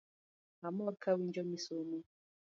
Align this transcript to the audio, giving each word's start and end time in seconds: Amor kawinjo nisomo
Amor 0.67 0.93
kawinjo 1.01 1.41
nisomo 1.49 1.97